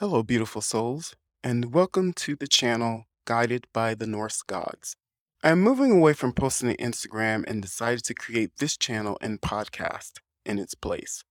[0.00, 1.14] Hello, beautiful souls,
[1.44, 4.96] and welcome to the channel Guided by the Norse Gods.
[5.44, 10.12] I'm moving away from posting to Instagram and decided to create this channel and podcast
[10.46, 11.22] in its place.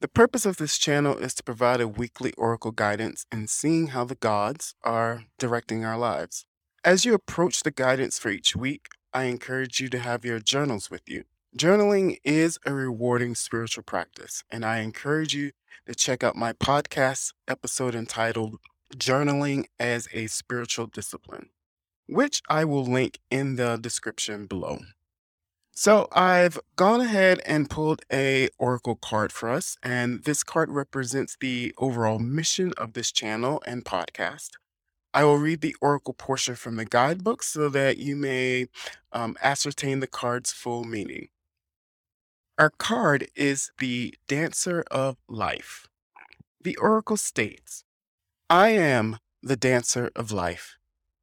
[0.00, 4.04] The purpose of this channel is to provide a weekly oracle guidance and seeing how
[4.04, 6.44] the gods are directing our lives.
[6.84, 10.92] As you approach the guidance for each week, I encourage you to have your journals
[10.92, 11.24] with you.
[11.56, 15.52] Journaling is a rewarding spiritual practice, and I encourage you
[15.86, 18.56] to check out my podcast episode entitled
[18.96, 21.50] Journaling as a Spiritual Discipline,
[22.06, 24.78] which I will link in the description below.
[25.72, 31.36] So I've gone ahead and pulled a oracle card for us, and this card represents
[31.38, 34.52] the overall mission of this channel and podcast.
[35.12, 38.68] I will read the oracle portion from the guidebook so that you may
[39.12, 41.28] um, ascertain the card's full meaning.
[42.62, 45.88] Our card is the Dancer of Life.
[46.62, 47.82] The oracle states,
[48.48, 50.76] I am the dancer of life.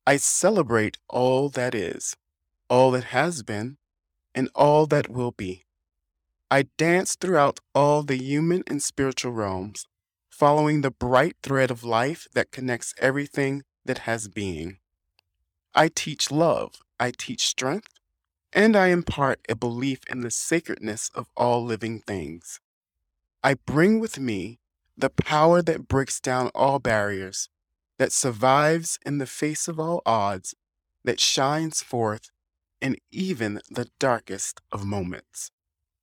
[0.05, 2.17] I celebrate all that is,
[2.69, 3.77] all that has been,
[4.35, 5.63] and all that will be.
[6.51, 9.87] I dance throughout all the human and spiritual realms,
[10.29, 14.79] following the bright thread of life that connects everything that has being.
[15.73, 17.93] I teach love, I teach strength,
[18.53, 22.59] and I impart a belief in the sacredness of all living things.
[23.43, 24.59] I bring with me
[24.97, 27.49] the power that breaks down all barriers,
[27.97, 30.55] that survives in the face of all odds,
[31.03, 32.31] that shines forth
[32.81, 35.51] in even the darkest of moments.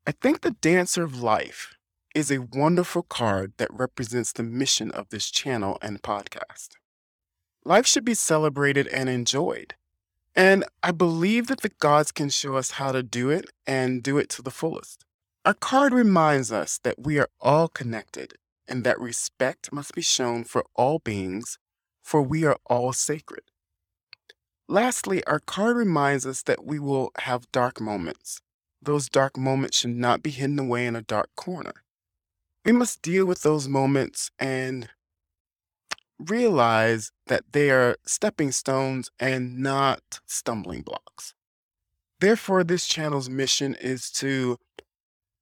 [0.07, 1.75] I think the Dancer of Life
[2.15, 6.69] is a wonderful card that represents the mission of this channel and podcast.
[7.65, 9.75] Life should be celebrated and enjoyed.
[10.37, 14.19] And I believe that the gods can show us how to do it and do
[14.19, 15.07] it to the fullest.
[15.47, 18.35] Our card reminds us that we are all connected
[18.69, 21.59] and that respect must be shown for all beings,
[22.03, 23.45] for we are all sacred.
[24.69, 28.41] Lastly, our card reminds us that we will have dark moments.
[28.83, 31.85] Those dark moments should not be hidden away in a dark corner.
[32.65, 34.91] We must deal with those moments and
[36.19, 41.35] realize that they are stepping stones and not stumbling blocks.
[42.21, 44.57] Therefore, this channel's mission is to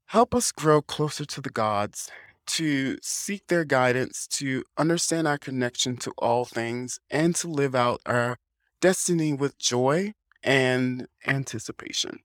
[0.07, 2.11] help us grow closer to the gods,
[2.47, 8.01] to seek their guidance, to understand our connection to all things, and to live out
[8.05, 8.39] our
[8.81, 10.13] destiny with joy
[10.43, 12.21] and anticipation.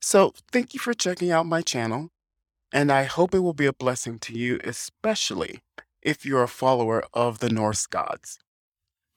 [0.00, 2.08] So, thank you for checking out my channel,
[2.72, 5.60] and I hope it will be a blessing to you, especially
[6.02, 8.38] if you're a follower of the Norse gods.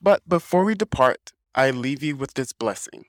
[0.00, 3.06] But before we depart, I leave you with this blessing.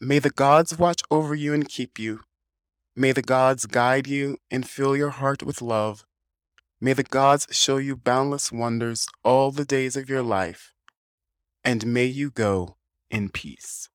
[0.00, 2.20] May the gods watch over you and keep you.
[2.96, 6.04] May the gods guide you and fill your heart with love.
[6.80, 10.74] May the gods show you boundless wonders all the days of your life.
[11.64, 12.76] And may you go
[13.10, 13.88] in peace.